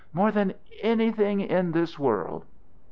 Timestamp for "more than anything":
0.13-1.41